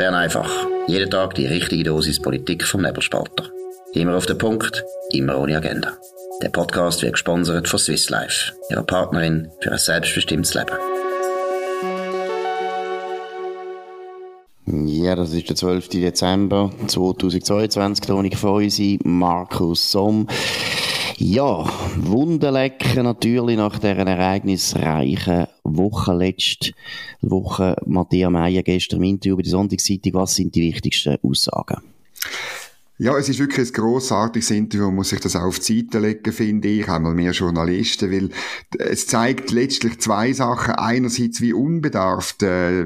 [0.00, 0.50] Bern einfach.
[0.86, 3.50] Jeden Tag die richtige Dosis Politik vom Nebelspalter.
[3.92, 4.82] Immer auf den Punkt,
[5.12, 5.92] immer ohne Agenda.
[6.40, 10.74] Der Podcast wird gesponsert von Swiss Life, ihrer Partnerin für ein selbstbestimmtes Leben.
[14.86, 15.90] Ja, das ist der 12.
[15.90, 18.06] Dezember 2022.
[18.06, 20.28] Toni Feusi, Markus Somm.
[21.18, 25.46] Ja, Wunderlecken natürlich nach dieser ereignisreichen
[25.76, 26.72] Woche, letzte
[27.20, 27.76] Woche.
[27.86, 30.14] Matthias Meyer gestern im Interview bei der Sonntagszeitung.
[30.14, 31.82] Was sind die wichtigsten Aussagen?
[33.02, 36.68] Ja, es ist wirklich ein grossartiges Interview, muss ich das auf die Seite legen, finde
[36.68, 38.28] ich, einmal mehr Journalisten, weil
[38.78, 40.74] es zeigt letztlich zwei Sachen.
[40.74, 42.84] Einerseits, wie unbedarft äh,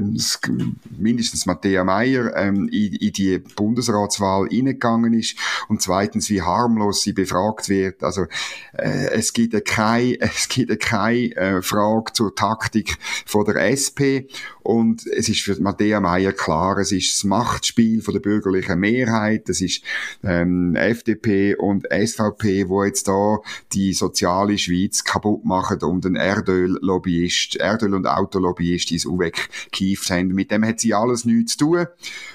[0.97, 7.13] mindestens Matthäa Meyer ähm, in, in die Bundesratswahl hineingegangen ist und zweitens, wie harmlos sie
[7.13, 8.05] befragt wird.
[8.05, 8.27] Also
[8.75, 14.31] äh, es gibt keine, es gibt keine äh, Frage zur Taktik von der SP
[14.63, 19.49] und es ist für Matthäa Meyer klar, es ist das Machtspiel von der bürgerlichen Mehrheit,
[19.49, 19.83] es ist
[20.23, 23.39] ähm, FDP und SVP, wo jetzt da
[23.73, 30.29] die soziale Schweiz kaputt machen und ein Erdöl-Lobbyist, Erdöl- und Autolobbyist ins UWEC gekieft haben.
[30.29, 31.87] Mit dem hat sie alles nichts zu tun.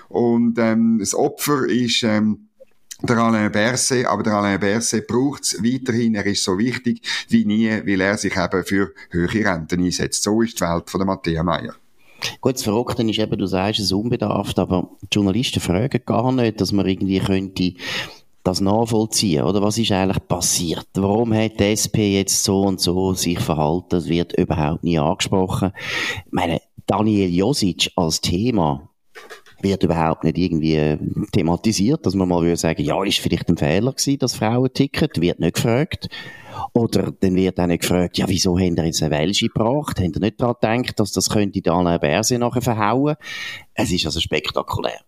[0.08, 2.03] Und ähm, das Opfer ist...
[2.03, 2.45] Ähm,
[3.02, 7.45] der Alain Berset, aber der Alain Berset braucht es weiterhin, er ist so wichtig wie
[7.45, 10.23] nie, weil er sich eben für höhere Renten einsetzt.
[10.23, 11.76] So ist die Welt von der Matthäa Meyer.
[12.42, 16.61] Gut, das Verrückte ist eben, du sagst es unbedarft, aber die Journalisten fragen gar nicht,
[16.61, 17.73] dass man irgendwie könnte
[18.44, 19.61] das nachvollziehen, oder?
[19.61, 20.88] Was ist eigentlich passiert?
[20.95, 23.88] Warum hat die SP jetzt so und so sich verhalten?
[23.89, 25.72] Das wird überhaupt nie angesprochen.
[26.26, 28.89] Ich meine, Daniel Josic als Thema
[29.61, 30.97] wird überhaupt nicht irgendwie äh,
[31.31, 35.39] thematisiert, dass man mal würde sagen, ja, ist vielleicht ein Fehler gewesen, das Frauenticket, wird
[35.39, 36.09] nicht gefragt.
[36.73, 39.99] Oder dann wird auch nicht gefragt, ja, wieso haben ihr jetzt eine Welche gebracht?
[39.99, 43.15] Haben ihr nicht daran gedacht, dass das könnte Alain Berse nachher verhauen?
[43.73, 44.99] Es ist also spektakulär.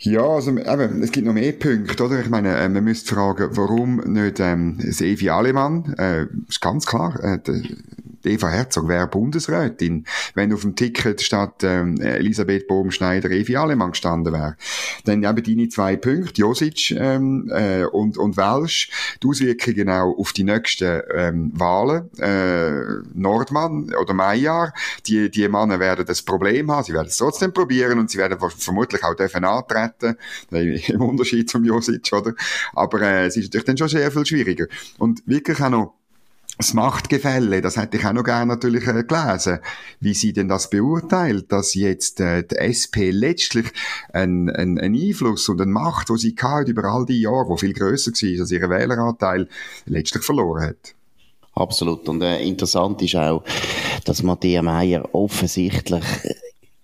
[0.00, 2.20] Ja, also eben, es gibt noch mehr Punkte, oder?
[2.20, 5.92] Ich meine, äh, man müsste fragen, warum nicht ähm, Evi Alemann?
[5.98, 7.40] Äh, ist ganz klar, äh,
[8.24, 14.32] Eva Herzog wäre Bundesrätin, wenn auf dem Ticket statt ähm, Elisabeth Bohm-Schneider Evi Alemann gestanden
[14.32, 14.56] wäre.
[15.04, 18.90] Dann eben deine zwei Punkte, Josic ähm, äh, und, und Welsch,
[19.22, 24.72] die Auswirkungen auch auf die nächsten ähm, Wahlen, äh, Nordmann oder Meijer,
[25.06, 28.38] die, die Männer werden das Problem haben, sie werden es trotzdem probieren und sie werden
[28.38, 29.87] vermutlich auch dürfen antreten,
[30.50, 32.34] im Unterschied zum Josic, oder?
[32.74, 34.66] Aber äh, es ist natürlich dann schon sehr viel schwieriger.
[34.98, 35.94] Und wirklich auch noch
[36.58, 39.60] das Machtgefälle, das hätte ich auch noch gerne natürlich äh, gelesen,
[40.00, 43.72] wie sie denn das beurteilt, dass jetzt äh, die SP letztlich
[44.12, 47.72] einen, einen Einfluss und eine Macht, wo sie hatte über all die Jahre, wo viel
[47.72, 49.48] größer war als ihr Wähleranteil,
[49.86, 50.94] letztlich verloren hat.
[51.54, 52.08] Absolut.
[52.08, 53.44] Und äh, interessant ist auch,
[54.04, 56.04] dass Matthias Meyer offensichtlich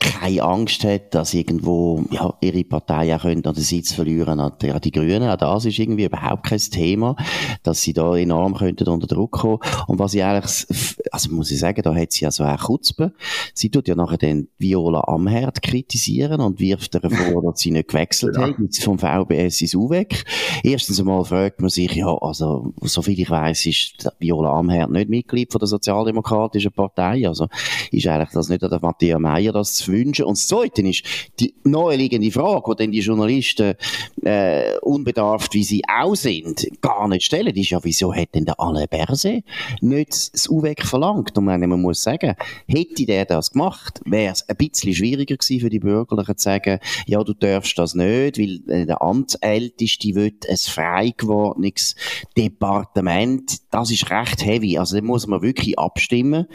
[0.05, 4.53] keine Angst hat, dass irgendwo ja, ihre Partei auch könnte an den Sitz verlieren an
[4.61, 5.29] die, an die Grünen.
[5.29, 7.17] Auch das ist irgendwie überhaupt kein Thema,
[7.63, 9.59] dass sie da enorm könnten unter Druck kommen.
[9.87, 10.67] Und was ich eigentlich,
[11.11, 13.13] also muss ich sagen, da hat sie ja so auch Kutzpe.
[13.55, 17.89] Sie tut ja nachher den Viola Amherd kritisieren und wirft ihr vor, dass sie nicht
[17.89, 18.49] gewechselt ja.
[18.49, 20.25] hat, vom VBS ins UWEC.
[20.63, 25.51] Erstens einmal fragt man sich, ja, also, soviel ich weiß, ist Viola Amherd nicht Mitglied
[25.51, 27.27] von der Sozialdemokratischen Partei.
[27.27, 27.49] Also,
[27.91, 30.25] ist eigentlich das nicht an der Matthias Meyer, das zu wünschen.
[30.25, 31.05] Und das Zweite ist,
[31.41, 33.75] die naheliegende Frage, die dann die Journalisten,
[34.23, 38.59] äh, unbedarft wie sie auch sind, gar nicht stellen, ist ja, wieso hat denn der
[38.61, 39.45] Alain Berset
[39.81, 41.37] nicht das UWEC verlangt?
[41.37, 42.35] Und man muss sagen,
[42.67, 46.79] hätte der das gemacht, wäre es ein bisschen schwieriger gewesen für die Bürgerlichen zu sagen,
[47.07, 51.95] ja, du darfst das nicht, weil äh, der Amtsälteste will ein frei gewordenes
[52.37, 53.64] Departement.
[53.75, 54.79] Das ist recht heavy.
[54.79, 56.47] Also, da muss man wirklich abstimmen.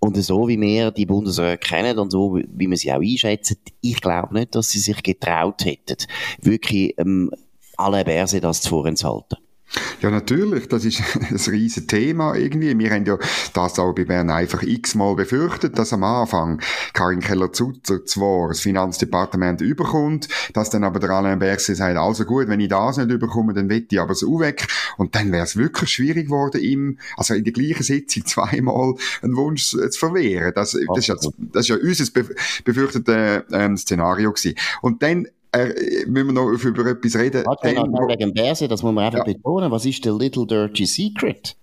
[0.00, 4.00] Und so wie wir die Bundesräte kennen und so wie wir sie auch einschätzen, ich
[4.00, 5.96] glaube nicht, dass sie sich getraut hätten,
[6.42, 7.30] wirklich ähm,
[7.76, 9.38] alle Bärse das zu vorenthalten.
[10.00, 10.68] Ja, natürlich.
[10.68, 12.78] Das ist ein riesen Thema irgendwie.
[12.78, 13.18] Wir haben ja
[13.54, 16.60] das auch bei Bern einfach x-mal befürchtet, dass am Anfang
[16.92, 22.48] Karin Keller-Zutter zwar das Finanzdepartement überkommt, dass dann aber der Alain Berset sagt, also gut,
[22.48, 24.66] wenn ich das nicht überkomme, dann will ich aber so weg.
[24.98, 29.36] Und dann wäre es wirklich schwierig geworden, ihm, also in der gleichen Sitzung zweimal einen
[29.36, 30.52] Wunsch zu verwehren.
[30.54, 32.04] Das, das, ist, ja, das ist ja unser
[32.64, 34.54] befürchtetes ähm, Szenario gewesen.
[34.82, 37.44] Und dann äh, müssen wir noch über etwas reden.
[37.46, 39.32] Warte, noch noch wegen Berse, das muss man einfach ja.
[39.32, 39.70] betonen.
[39.70, 41.56] Was ist der Little Dirty Secret?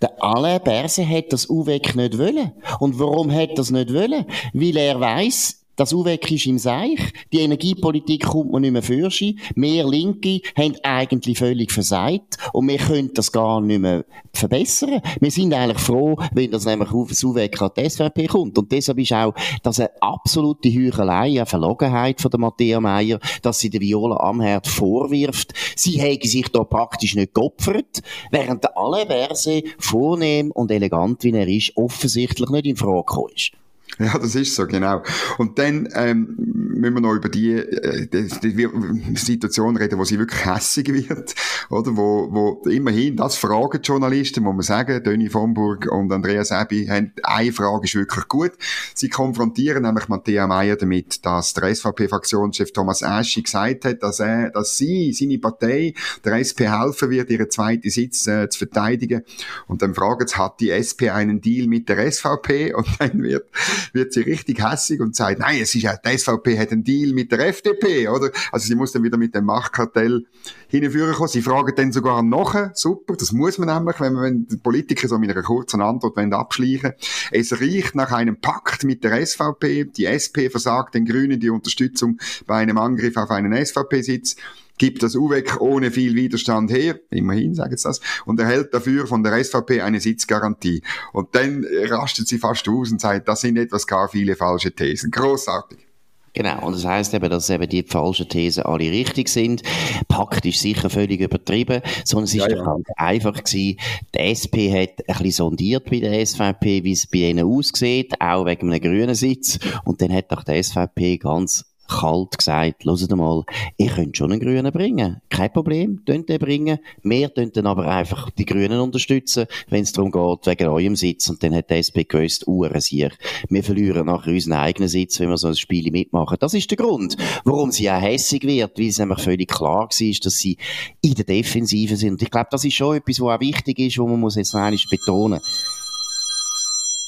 [0.00, 2.52] Der Alain Berse hat das UWEC nicht wollen.
[2.80, 4.24] Und warum hat das nicht wollen?
[4.52, 6.98] Weil er weiss, das UWEC ist im Seich,
[7.32, 9.08] die Energiepolitik kommt man nicht mehr für
[9.54, 15.00] wir Linke haben eigentlich völlig versagt und wir können das gar nicht mehr verbessern.
[15.20, 18.72] Wir sind eigentlich froh, wenn das nämlich auf das UWEC an die SVP kommt und
[18.72, 23.70] deshalb ist auch das eine absolute Heuchelei, eine Verlogenheit von der Matthäa Meier, dass sie
[23.70, 28.02] der Viola Amherd vorwirft, sie hätte sich da praktisch nicht geopfert,
[28.32, 33.52] während alle Verse vornehm und elegant wie er ist, offensichtlich nicht in Frage gekommen ist.
[34.08, 35.02] Ja, das ist so, genau.
[35.38, 40.18] Und dann ähm, müssen wir noch über die, äh, die, die Situation reden, wo sie
[40.18, 41.34] wirklich hässig wird,
[41.68, 41.96] oder?
[41.96, 47.12] Wo, wo immerhin, das fragen Journalisten, muss man sagen, Döni Vonburg und Andreas Ebi haben,
[47.24, 48.52] eine Frage ist wirklich gut.
[48.94, 54.50] Sie konfrontieren nämlich Matthäa Meier damit, dass der SVP-Fraktionschef Thomas Aschi gesagt hat, dass er,
[54.50, 55.94] dass sie, seine Partei,
[56.24, 59.22] der SP helfen wird, ihren zweiten Sitz äh, zu verteidigen.
[59.66, 62.74] Und dann fragen sie, hat die SP einen Deal mit der SVP?
[62.74, 63.46] Und dann wird
[63.92, 67.12] wird sie richtig hässig und sagt, nein, es ist ja, die SVP hat einen Deal
[67.12, 68.30] mit der FDP, oder?
[68.52, 70.26] Also sie muss dann wieder mit dem Machtkartell
[70.68, 71.28] hinführen kommen.
[71.28, 75.08] Sie fragen dann sogar nachher, super, das muss man nämlich, wenn man, wenn die Politiker
[75.08, 76.92] so mit einer kurzen Antwort wollen.
[77.30, 79.84] Es riecht nach einem Pakt mit der SVP.
[79.84, 84.36] Die SP versagt den Grünen die Unterstützung bei einem Angriff auf einen SVP-Sitz
[84.78, 89.22] gibt das UWEC ohne viel Widerstand her, immerhin sagen sie das, und erhält dafür von
[89.22, 90.82] der SVP eine Sitzgarantie.
[91.12, 95.10] Und dann rastet sie fast aus und sagt, das sind etwas gar viele falsche Thesen.
[95.10, 95.88] Großartig.
[96.34, 99.62] Genau, und das heißt eben, dass eben die falschen Thesen alle richtig sind.
[100.06, 102.94] Pakt ist sicher völlig übertrieben, sondern es ist ja, doch ja.
[102.96, 103.78] einfach gewesen.
[104.14, 108.46] Die SP hat ein bisschen sondiert bei der SVP, wie es bei ihnen aussieht, auch
[108.46, 109.58] wegen einem grünen Sitz.
[109.84, 113.44] Und dann hat doch die SVP ganz kalt gesagt, hört mal,
[113.76, 115.20] ihr könnt schon einen Grünen bringen.
[115.30, 116.78] Kein Problem, könnt ihr bringen.
[117.02, 121.28] Wir könnt dann aber einfach die Grünen unterstützen, wenn es darum geht, wegen eurem Sitz.
[121.28, 123.10] Und dann hat die SP gewusst, uhren sich.
[123.48, 126.36] Wir verlieren nachher unseren eigenen Sitz, wenn wir so ein Spiel mitmachen.
[126.38, 129.88] Das ist der Grund, warum sie auch hässig wird, weil es nämlich völlig klar war,
[129.88, 130.56] dass sie
[131.00, 132.12] in der Defensive sind.
[132.12, 134.54] Und ich glaube, das ist schon etwas, was auch wichtig ist, wo man muss jetzt
[134.54, 135.77] noch betonen muss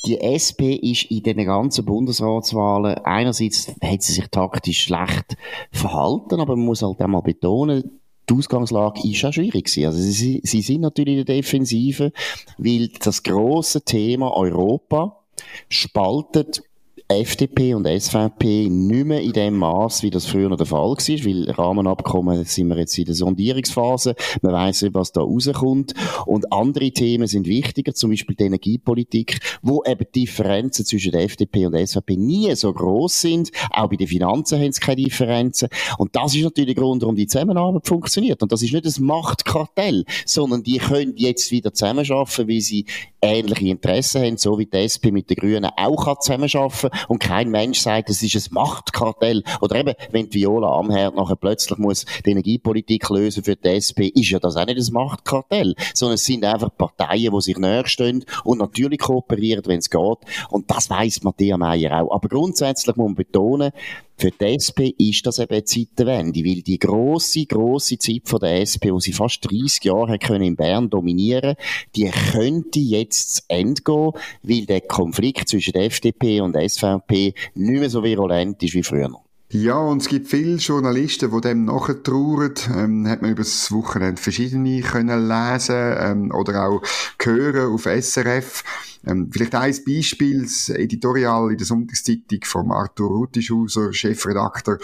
[0.06, 5.36] die SP ist in den ganzen Bundesratswahlen, einerseits hat sie sich taktisch schlecht
[5.72, 9.86] verhalten, aber man muss halt einmal betonen, die Ausgangslage ist auch schwierig gewesen.
[9.86, 12.12] Also sie, sie sind natürlich in der Defensive,
[12.58, 15.20] weil das große Thema Europa
[15.68, 16.62] spaltet
[17.10, 20.96] FDP und SVP nicht mehr in dem Maß, wie das früher noch der Fall war,
[20.96, 24.14] weil Rahmenabkommen sind wir jetzt in der Sondierungsphase.
[24.42, 25.92] Man weiß nicht, was da rauskommt.
[26.26, 31.24] Und andere Themen sind wichtiger, zum Beispiel die Energiepolitik, wo eben die Differenzen zwischen der
[31.24, 33.50] FDP und der SVP nie so groß sind.
[33.70, 35.68] Auch bei den Finanzen haben es keine Differenzen.
[35.98, 38.40] Und das ist natürlich der Grund, warum die Zusammenarbeit funktioniert.
[38.40, 42.86] Und das ist nicht ein Machtkartell, sondern die können jetzt wieder zusammenarbeiten, weil sie
[43.20, 47.80] ähnliche Interessen haben, so wie die SP mit den Grünen auch zusammenarbeiten und kein Mensch
[47.80, 49.42] sagt, es ist ein Machtkartell.
[49.60, 54.08] Oder eben, wenn die Viola Amherd nachher plötzlich muss die Energiepolitik lösen für die SP,
[54.14, 57.86] ist ja das auch nicht ein Machtkartell, sondern es sind einfach Parteien, die sich näher
[57.86, 60.18] stehen und natürlich kooperieren, wenn es geht.
[60.50, 62.14] Und das weiss Matthias Meyer auch.
[62.14, 63.72] Aber grundsätzlich muss man betonen,
[64.20, 68.60] für die SP ist das eben eine Zeitenwende, weil die grosse, grosse Zeit von der
[68.60, 71.56] SP, wo sie fast 30 Jahre können in Bern dominieren,
[71.96, 74.12] die könnte jetzt zu Ende gehen,
[74.42, 78.82] weil der Konflikt zwischen der FDP und der SVP nicht mehr so virulent ist wie
[78.82, 79.10] früher.
[79.52, 82.54] Ja, und es gibt viele Journalisten, die dem nachtrauern.
[82.72, 86.82] Ähm, hat man über das Wochenende verschiedene können lesen ähm, oder auch
[87.20, 88.62] hören auf SRF.
[89.06, 94.78] Ähm, vielleicht ein Beispiel, das Editorial in der Sonntagszeitung von Arthur Rutischhauser, Chefredakteur.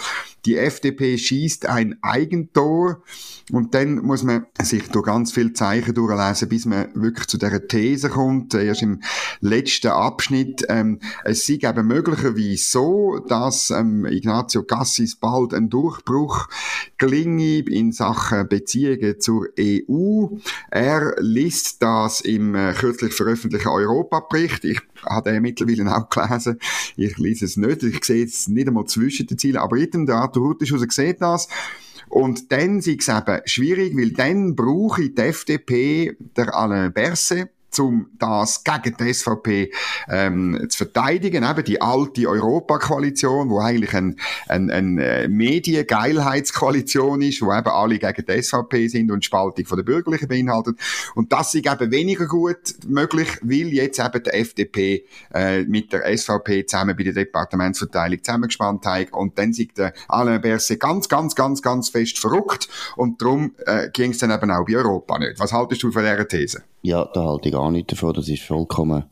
[0.45, 3.03] Die FDP schießt ein Eigentor
[3.51, 7.67] und dann muss man sich durch ganz viele Zeichen durchlesen, bis man wirklich zu dieser
[7.67, 8.53] These kommt.
[8.55, 9.01] Erst im
[9.39, 10.65] letzten Abschnitt.
[10.67, 16.47] Ähm, es sieht eben möglicherweise so, dass ähm, Ignazio Cassis bald ein Durchbruch
[16.97, 20.27] gelinge in Sachen Beziehungen zur EU.
[20.71, 24.65] Er liest das im äh, kürzlich veröffentlichten Europa Europabericht.
[24.65, 26.59] Ich habe den mittlerweile auch gelesen.
[26.95, 27.83] Ich lese es nicht.
[27.83, 29.57] Ich sehe es nicht einmal zwischen den Zielen.
[29.57, 31.47] Aber item, der Arthur Huttischhauser sieht das.
[32.09, 37.49] Und dann ist es eben schwierig, weil dann brauche ich die FDP, der Alain Berset,
[37.79, 39.71] um das gegen die SVP
[40.09, 41.43] ähm, zu verteidigen.
[41.43, 44.15] Eben die alte Europakoalition, wo eigentlich eine
[44.47, 49.77] ein, ein äh, Mediengeilheitskoalition ist, wo eben alle gegen die SVP sind und Spaltung von
[49.77, 50.77] der Bürgerlichen beinhaltet.
[51.15, 52.57] Und das ist eben weniger gut
[52.87, 58.85] möglich, weil jetzt eben die FDP äh, mit der SVP zusammen bei der Departementsverteilung zusammengespannt
[58.85, 63.55] hat und dann sieht der Alain Berset ganz, ganz, ganz, ganz fest verrückt und darum
[63.65, 65.39] äh, ging es dann eben auch bei Europa nicht.
[65.39, 66.63] Was haltest du von dieser These?
[66.87, 68.13] Ja, da halte ich gar nicht davon.
[68.13, 69.03] Das ist vollkommen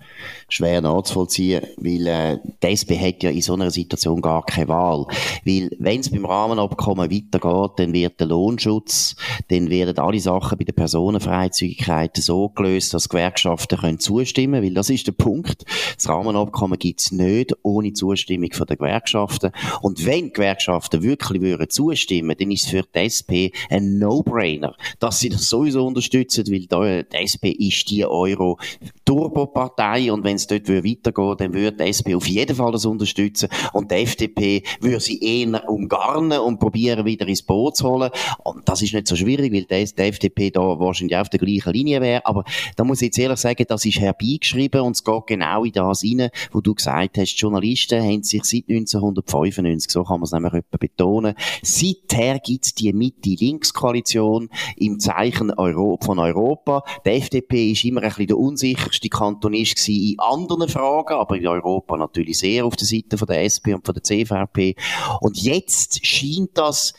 [0.47, 5.07] schwer nachzuvollziehen, weil äh, die SP hat ja in so einer Situation gar keine Wahl.
[5.43, 9.17] Weil wenn es beim Rahmenabkommen weitergeht, dann wird der Lohnschutz,
[9.49, 14.89] dann werden alle Sachen bei der Personenfreizügigkeit so gelöst, dass Gewerkschaften können zustimmen weil das
[14.89, 15.65] ist der Punkt.
[15.97, 19.51] Das Rahmenabkommen gibt es nicht ohne Zustimmung von der Gewerkschaften.
[19.81, 25.19] Und wenn Gewerkschaften wirklich würden zustimmen, dann ist es für die SP ein No-Brainer, dass
[25.19, 30.67] sie das sowieso unterstützen, weil da die SP ist die Euro-Turbo-Partei und wenn es dort
[30.67, 35.19] weitergeht, dann würde die SP auf jeden Fall das unterstützen und die FDP würde sie
[35.19, 38.09] eher umgarnen und probieren, wieder ins Boot zu holen.
[38.43, 42.01] Und das ist nicht so schwierig, weil die, FDP da wahrscheinlich auf der gleichen Linie
[42.01, 42.25] wäre.
[42.25, 42.43] Aber
[42.75, 46.03] da muss ich jetzt ehrlich sagen, das ist herbeigeschrieben und es geht genau in das
[46.03, 50.63] rein, wo du gesagt hast, Journalisten haben sich seit 1995, so kann man es nämlich
[50.79, 56.83] betonen, seither gibt es die Mitte-Links-Koalition im Zeichen Euro von Europa.
[57.05, 61.97] Die FDP ist immer ein bisschen der unsicherste Kantonist in anderen Fragen, aber in Europa
[61.97, 64.75] natürlich sehr auf der Seite von der SP und von der CVP.
[65.21, 66.93] Und jetzt scheint das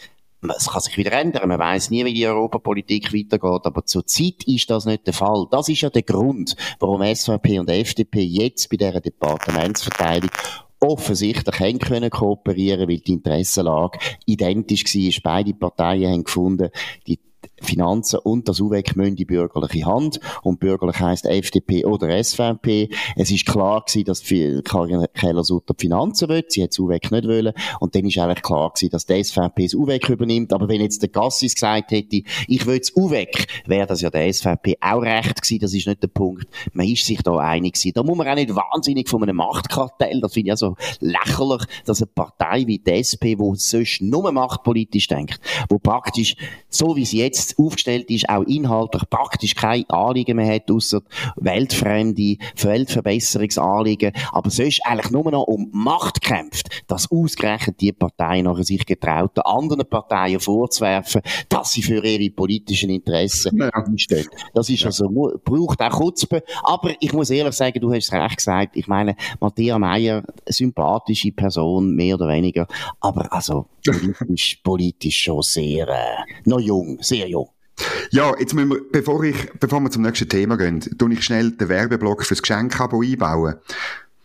[0.57, 1.49] es kann sich wieder ändern.
[1.49, 3.67] Man weiß nie, wie die Europapolitik weitergeht.
[3.67, 5.47] Aber zurzeit ist das nicht der Fall.
[5.50, 10.31] Das ist ja der Grund, warum SVP und FDP jetzt bei dieser Departementsverteilung
[10.81, 15.35] offensichtlich haben können kooperieren, weil die Interessenlage identisch war.
[15.35, 16.69] Beide Parteien haben gefunden,
[17.07, 17.19] die
[17.66, 20.20] Finanzen und das UWEC müssen die bürgerliche Hand.
[20.42, 22.88] Und bürgerlich heisst FDP oder SVP.
[23.16, 24.23] Es ist klar gewesen, dass
[24.64, 26.44] Karin Keller-Sutter die Finanzen will.
[26.49, 27.52] Sie hat das UWEC nicht wollen.
[27.80, 30.52] Und dann ist eigentlich klar gewesen, dass die SVP das UWEC übernimmt.
[30.52, 34.32] Aber wenn jetzt der Gassis gesagt hätte, ich will das UWEC, wäre das ja der
[34.32, 35.61] SVP auch recht gewesen.
[35.61, 36.46] Das ist nicht der Punkt.
[36.73, 37.92] Man ist sich da einig gewesen.
[37.94, 41.62] Da muss man auch nicht wahnsinnig von einem Machtkartell, das finde ich ja so lächerlich,
[41.85, 46.37] dass eine Partei wie die SP, die sonst nur machtpolitisch denkt, wo praktisch,
[46.68, 51.00] so wie sie jetzt jetzt aufgestellt ist, auch inhaltlich praktisch kein Anliegen mehr hat, außer
[51.36, 58.64] weltfremde Weltverbesserungsanliegen, aber sonst eigentlich nur noch um Macht kämpft, dass ausgerechnet die Partei nachher
[58.64, 63.70] sich getraut, den anderen Parteien vorzuwerfen, dass sie für ihre politischen Interessen ja.
[63.70, 64.26] einstehen.
[64.54, 65.08] Das ist also,
[65.44, 66.42] braucht auch Kutzpe.
[66.62, 68.76] Aber ich muss ehrlich sagen, du hast es recht gesagt.
[68.76, 72.66] Ich meine, Matthias Meyer, sympathische Person, mehr oder weniger.
[73.00, 77.46] Aber also, politisch, politisch schon sehr, äh, noch jung, sehr jung.
[78.11, 81.50] Ja, jetzt müssen wir, bevor ich, bevor wir zum nächsten Thema gehen, tue ich schnell
[81.50, 83.56] den Werbeblock fürs Geschenkabo einbauen.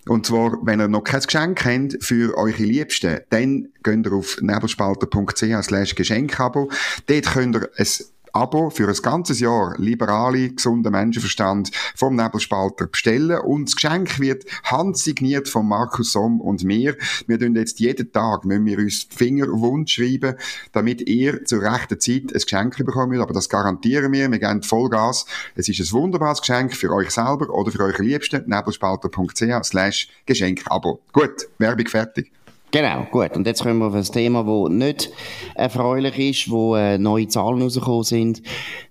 [0.07, 4.37] Und zwar, wenn ihr noch kein Geschenk habt für eure Liebsten, dann geht ihr auf
[4.41, 6.71] nebelspalter.ch slash Geschenkabo.
[7.05, 7.87] Dort könnt ihr ein
[8.33, 14.45] Abo für ein ganzes Jahr liberale, gesunde Menschenverstand vom Nebelspalter bestellen und das Geschenk wird
[14.63, 16.95] handsigniert von Markus Somm und mir.
[17.27, 20.35] Wir tun jetzt jeden Tag, müssen wir uns die Finger wund schreiben,
[20.71, 25.25] damit ihr zur rechten Zeit ein Geschenk bekommt, aber das garantieren wir, wir geben Vollgas.
[25.55, 31.01] Es ist ein wunderbares Geschenk für euch selber oder für eure Liebsten, nebelspalter.ch slash Geschenkabo.
[31.11, 32.31] Gut, Werbung fertig.
[32.71, 33.35] Genau, gut.
[33.35, 35.11] Und jetzt kommen wir auf ein Thema, das nicht
[35.55, 38.41] erfreulich ist, wo äh, neue Zahlen rausgekommen sind,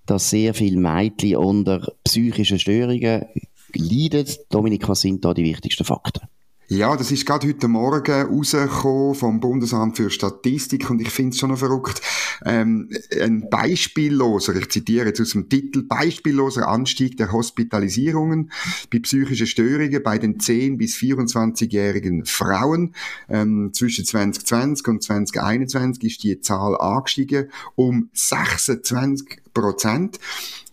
[0.05, 3.25] dass sehr viele Mädchen unter psychischen Störungen
[3.73, 4.27] leiden.
[4.49, 6.27] Dominik, was sind da die wichtigsten Fakten?
[6.73, 11.37] Ja, das ist gerade heute Morgen rausgekommen vom Bundesamt für Statistik und ich finde es
[11.37, 12.01] schon noch verrückt.
[12.45, 18.53] Ähm, ein beispielloser, ich zitiere jetzt aus dem Titel, beispielloser Anstieg der Hospitalisierungen
[18.89, 22.95] bei psychischen Störungen bei den 10- bis 24-jährigen Frauen.
[23.27, 30.21] Ähm, zwischen 2020 und 2021 ist die Zahl angestiegen um 26 Prozent.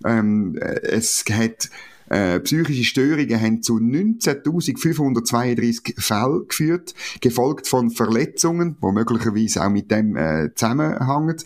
[0.05, 1.71] Ähm, es hat
[2.11, 9.91] äh, psychische Störungen haben zu 19.532 Fällen geführt, gefolgt von Verletzungen, wo möglicherweise auch mit
[9.91, 11.37] dem äh, zusammenhängen.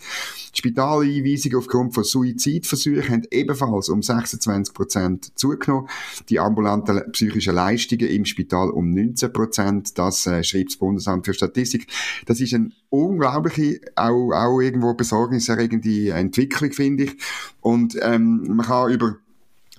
[0.53, 5.89] Die Spitaleinweisungen aufgrund von Suizidversuchen haben ebenfalls um 26 Prozent zugenommen.
[6.29, 9.97] Die ambulanten psychischen Leistungen im Spital um 19 Prozent.
[9.97, 11.87] Das äh, schreibt das Bundesamt für Statistik.
[12.27, 17.17] Das ist eine unglaubliche, auch, auch irgendwo besorgniserregende Entwicklung, finde ich.
[17.61, 19.17] Und ähm, man kann über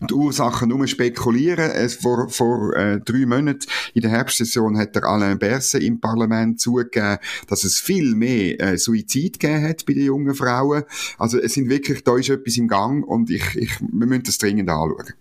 [0.07, 1.71] die Ursachen nur spekulieren.
[1.71, 6.61] Es, vor vor äh, drei Monaten in der Herbstsession hat der Alain Berset im Parlament
[6.61, 7.19] zugegeben,
[7.49, 10.85] dass es viel mehr äh, Suizid gegeben hat bei den jungen Frauen.
[11.19, 14.39] Also es sind wirklich, da ist etwas im Gang und ich, ich, wir müssen das
[14.39, 15.15] dringend anschauen.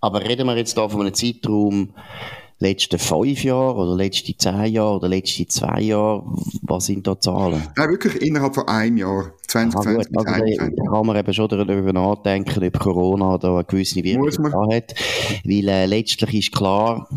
[0.00, 1.94] Aber reden wir jetzt da von einem Zeitraum,
[2.58, 6.24] letzten fünf Jahre oder letzte zehn Jahre oder letzte zwei Jahre?
[6.62, 7.62] Was sind da Zahlen?
[7.76, 9.32] Nein, wirklich innerhalb von einem Jahr.
[9.48, 14.04] 2020 ah, also da kann man eben schon darüber nachdenken, ob Corona da eine gewisse
[14.04, 14.94] Wirkung hat.
[15.44, 17.08] Weil äh, letztlich ist klar,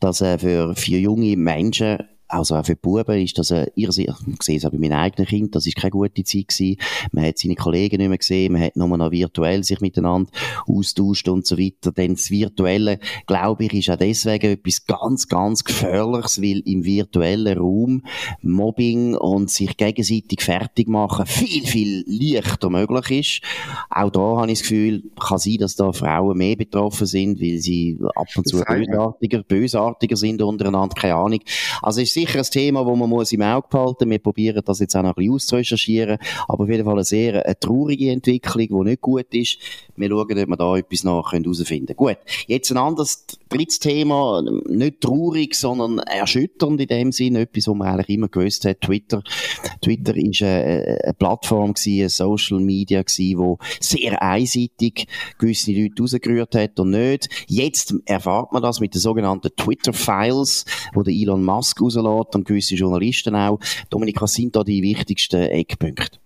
[0.00, 4.42] dass äh, für, für junge Menschen also auch für die Buben ist das irrsinnig, ich
[4.42, 6.76] sehe es auch bei meinen eigenen Kindern, das ist keine gute Zeit gewesen.
[7.12, 10.30] Man hat seine Kollegen nicht mehr gesehen, man hat nur noch virtuell sich miteinander
[10.66, 11.92] austauscht und so weiter.
[11.92, 17.58] Denn das Virtuelle, glaube ich, ist auch deswegen etwas ganz, ganz Gefährliches, weil im virtuellen
[17.58, 18.02] Raum
[18.42, 23.42] Mobbing und sich gegenseitig fertig machen viel, viel leichter möglich ist.
[23.90, 27.58] Auch da habe ich das Gefühl, kann sein, dass da Frauen mehr betroffen sind, weil
[27.58, 31.40] sie ab und zu bösartiger, bösartiger sind untereinander, keine Ahnung.
[31.82, 34.10] Also ist sicher ein Thema, das man muss im Auge behalten.
[34.10, 37.44] Wir probieren das jetzt auch noch ein bisschen auszurecherchieren, aber auf jeden Fall eine sehr
[37.44, 39.58] eine traurige Entwicklung, die nicht gut ist.
[39.96, 42.16] Wir schauen, ob wir da etwas noch herausfinden können.
[42.16, 47.74] Gut, jetzt ein anderes drittes Thema, nicht traurig, sondern erschütternd in dem Sinne, etwas, was
[47.74, 49.22] man eigentlich immer gewusst hat, Twitter.
[49.80, 55.06] Twitter ist eine, eine Plattform gewesen, eine Social Media gewesen, sehr einseitig
[55.38, 57.28] gewisse Leute rausgerührt hat und nicht.
[57.46, 63.34] Jetzt erfahrt man das mit den sogenannten Twitter-Files, der Elon Musk rauslässt und gewisse Journalisten
[63.34, 63.60] auch.
[63.90, 66.18] Dominik, was sind da die wichtigsten Eckpunkte?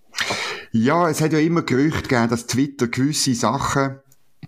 [0.72, 3.96] Ja, es hat ja immer Gerüchte gegeben, dass Twitter gewisse Sachen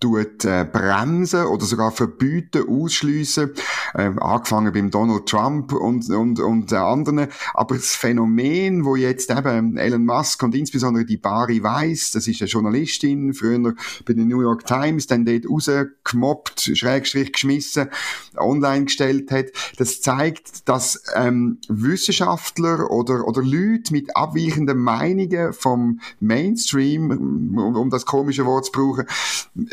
[0.00, 3.52] tut, äh, bremsen oder sogar verbieten, ausschliessen,
[3.94, 7.28] äh, angefangen beim Donald Trump und, und, und äh, anderen.
[7.54, 12.40] Aber das Phänomen, wo jetzt eben Elon Musk und insbesondere die Barry Weiss, das ist
[12.40, 13.74] eine Journalistin, früher
[14.04, 17.88] bei den New York Times, dann dort rausgemobbt, schrägstrich geschmissen,
[18.36, 19.46] online gestellt hat,
[19.78, 27.90] das zeigt, dass ähm, Wissenschaftler oder, oder Leute mit abweichenden Meinungen vom Mainstream, um, um
[27.90, 29.06] das komische Wort zu brauchen,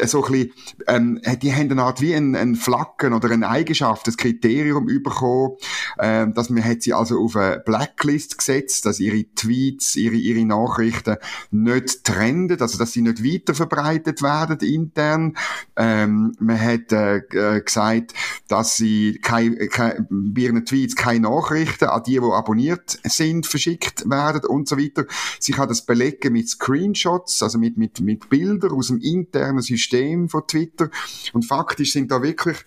[0.05, 0.51] so ein bisschen,
[0.87, 5.57] ähm, die haben eine Art wie ein, ein Flacken oder eine Eigenschaft, das Kriterium bekommen,
[5.99, 10.45] ähm, dass man hat sie also auf eine Blacklist gesetzt, dass ihre Tweets, ihre, ihre
[10.45, 11.17] Nachrichten
[11.51, 15.37] nicht trenden, also dass sie nicht weiterverbreitet werden intern.
[15.75, 18.13] Ähm, man hat äh, äh gesagt,
[18.47, 24.09] dass sie kein, kein, bei ihren Tweets keine Nachrichten an die, die abonniert sind, verschickt
[24.09, 25.05] werden und so weiter.
[25.39, 30.29] Sie kann das belegen mit Screenshots, also mit, mit, mit Bildern aus dem internen System
[30.29, 30.89] von Twitter.
[31.33, 32.57] Und faktisch sind da wirklich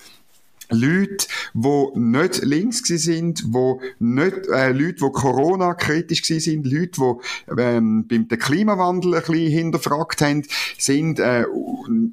[0.71, 8.07] Leute, die nicht links sind, wo nicht, äh, Leute, die Corona-kritisch sind, Leute, die ähm,
[8.09, 10.43] beim Klimawandel ein bisschen hinterfragt haben,
[10.79, 11.45] sind äh,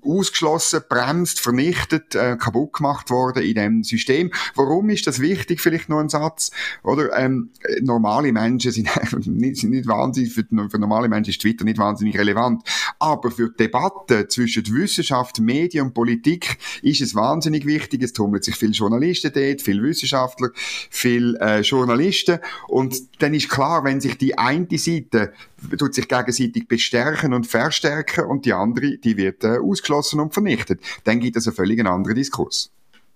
[0.03, 4.31] ausgeschlossen, bremst, vernichtet, äh, kaputt gemacht worden in dem System.
[4.55, 5.61] Warum ist das wichtig?
[5.61, 6.51] Vielleicht noch ein Satz.
[6.83, 7.49] Oder ähm,
[7.81, 8.89] normale Menschen sind,
[9.27, 12.63] nicht, sind nicht wahnsinnig, für, für normale Menschen ist Twitter nicht wahnsinnig relevant.
[12.99, 18.03] Aber für die Debatte zwischen Wissenschaft, Medien und Politik ist es wahnsinnig wichtig.
[18.03, 22.39] Es tummelt sich viele Journalisten dort, viele Wissenschaftler, viele äh, Journalisten.
[22.67, 25.33] Und dann ist klar, wenn sich die eine Seite
[25.77, 30.81] tut sich gegenseitig bestärken und verstärken und die andere, die wird äh, ausgeschlossen und vernichtet,
[31.03, 32.71] dann gibt es einen völlig anderen Diskurs.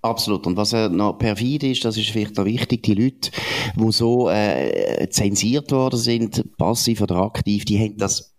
[0.05, 0.45] Absolut.
[0.45, 3.31] Und was äh, noch perfide ist, das ist vielleicht auch wichtig, die Leute,
[3.75, 8.34] die so äh, zensiert worden sind, passiv oder aktiv, die haben das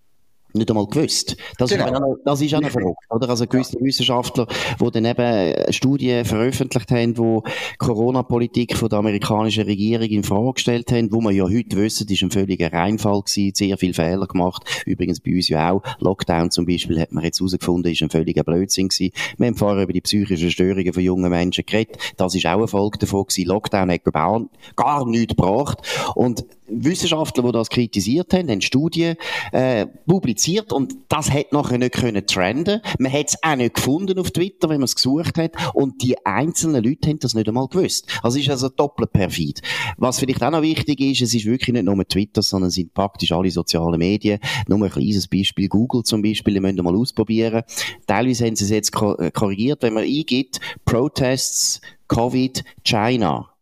[0.57, 1.37] nicht einmal gewusst.
[1.59, 1.87] Das, genau.
[1.87, 3.29] ist, auch, das ist auch noch verrückt, oder?
[3.29, 3.85] Also gewisse ja.
[3.85, 4.47] Wissenschaftler,
[4.81, 7.43] die dann eben Studien veröffentlicht haben, wo
[7.79, 12.23] Corona-Politik von der amerikanischen Regierung in Frage gestellt haben, wo man ja heute wissen, ist
[12.23, 14.65] ein völliger Reinfall gewesen, sehr viele Fehler gemacht.
[14.87, 15.83] Übrigens bei uns ja auch.
[15.99, 19.13] Lockdown zum Beispiel hat man jetzt herausgefunden, ist ein völliger Blödsinn gewesen.
[19.39, 21.99] Wir haben vorher über die psychischen Störungen von jungen Menschen geredet.
[22.17, 23.49] Das ist auch ein Folge davon gewesen.
[23.49, 24.43] Lockdown hat gar,
[24.77, 25.79] gar nichts gebracht.
[26.15, 29.17] Und Wissenschaftler, die das kritisiert haben, haben Studien
[29.53, 32.81] äh, publiziert und das hat nachher nicht können trenden.
[32.99, 36.25] Man hat es auch nicht gefunden auf Twitter, wenn man es gesucht hat und die
[36.27, 38.07] einzelnen Leute haben das nicht einmal gewusst.
[38.23, 39.63] Also ist also doppelt perfid.
[39.97, 42.95] Was vielleicht auch noch wichtig ist, es ist wirklich nicht nur Twitter, sondern es sind
[42.95, 44.41] praktisch alle sozialen Medien.
[44.69, 47.63] Nur ein kleines Beispiel, Google zum Beispiel, die müssen mal ausprobieren.
[48.07, 53.56] Teilweise haben sie es jetzt äh, korrigiert, wenn man eingibt, Protests, Covid, China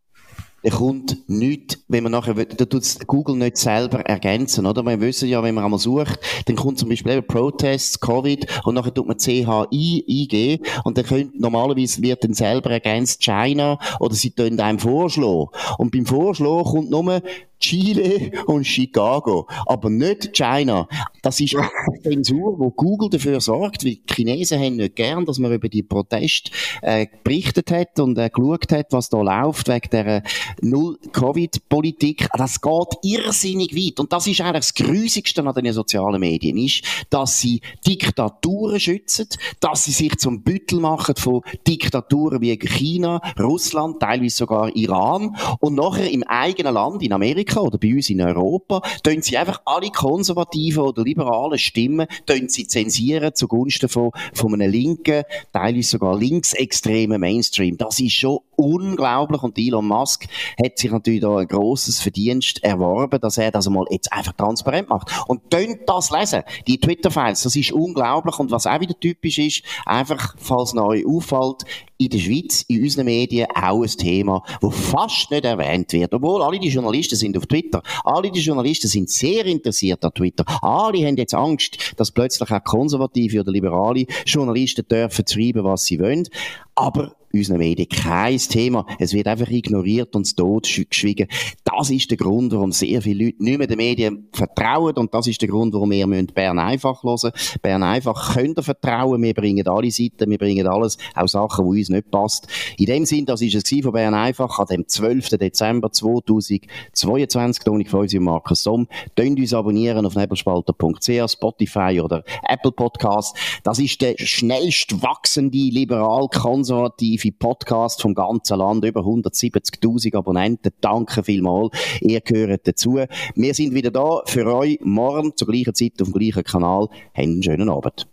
[0.65, 4.83] da kommt nichts, wenn man nachher, da tut Google nicht selber ergänzen, oder?
[4.83, 8.75] Wir wissen ja, wenn man einmal sucht, dann kommt zum Beispiel eben Protests, Covid, und
[8.75, 14.15] nachher tut man CHI eingeben, und dann könnte, normalerweise wird dann selber ergänzt China, oder
[14.15, 15.49] sie tun einem vorschlagen.
[15.77, 17.21] Und beim Vorschlagen kommt nur
[17.65, 20.87] Chile und Chicago, aber nicht China.
[21.23, 21.71] Das ist eine
[22.03, 25.83] Zensur, wo Google dafür sorgt, weil die Chinesen haben nicht gern, dass man über die
[25.83, 26.51] Proteste
[26.83, 30.23] äh, berichtet hat und äh, geschaut hat, was da läuft wegen der
[30.61, 32.29] Null-Covid-Politik.
[32.37, 36.83] Das geht irrsinnig weit und das ist eigentlich das Grusigste an den sozialen Medien, ist,
[37.09, 39.29] dass sie Diktaturen schützen,
[39.61, 45.77] dass sie sich zum Büttel machen von Diktaturen wie China, Russland, teilweise sogar Iran und
[45.77, 49.63] nachher im eigenen Land, in Amerika, Amerika oder bei uns in Europa, tun sie einfach
[49.65, 56.19] alle konservativen oder liberalen Stimmen, tun sie zensieren zugunsten von, von einem linken, teilweise sogar
[56.19, 57.77] linksextremen Mainstream.
[57.77, 60.27] Das ist schon unglaublich und Elon Musk
[60.63, 64.89] hat sich natürlich da ein grosses Verdienst erworben, dass er das mal jetzt einfach transparent
[64.89, 65.11] macht.
[65.29, 69.63] Und tönt das lesen, die Twitter-Files, das ist unglaublich und was auch wieder typisch ist,
[69.87, 71.65] einfach, falls neu auffällt,
[71.99, 76.13] in der Schweiz, in unseren Medien auch ein Thema, das fast nicht erwähnt wird.
[76.13, 77.83] Obwohl alle die Journalisten sind auf Twitter.
[78.03, 80.45] Alle die Journalisten sind sehr interessiert an Twitter.
[80.63, 86.01] Alle haben jetzt Angst, dass plötzlich auch konservative oder liberale Journalisten dürfen schreiben, was sie
[86.01, 86.29] wollen.
[86.75, 88.87] Aber unseren Medien kein Thema.
[88.99, 91.29] Es wird einfach ignoriert und tot geschwiegen.
[91.65, 95.27] Das ist der Grund, warum sehr viele Leute nicht mehr den Medien vertrauen und das
[95.27, 99.23] ist der Grund, warum wir Bern einfach hören Bern einfach könnt ihr vertrauen.
[99.23, 102.47] Wir bringen alle Seiten, wir bringen alles, auch Sachen, die uns nicht passt.
[102.79, 105.31] In dem Sinn, das ist es von Bern einfach an dem 12.
[105.31, 107.65] Dezember 2022.
[107.65, 108.87] Toni Feusi und Markus Somm.
[109.17, 113.37] Könnt uns abonnieren auf nebelspalter.ch, Spotify oder Apple Podcast.
[113.63, 120.73] Das ist der schnellst wachsende liberal-konservative exklusive Podcast vom ganzen Land, über 170.000 Abonnenten.
[120.81, 121.71] Danke vielmals.
[122.01, 123.01] Ihr gehört dazu.
[123.35, 126.89] Wir sind wieder da für euch morgen zur gleichen Zeit auf dem gleichen Kanal.
[126.91, 128.07] Habt einen schönen Abend.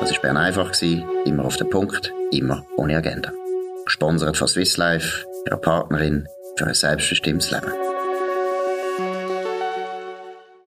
[0.00, 0.72] Das war Bern einfach,
[1.24, 3.32] immer auf den Punkt, immer ohne Agenda.
[3.86, 7.72] Gesponsert von Swiss Life, ihrer Partnerin für ein selbstbestimmtes Leben.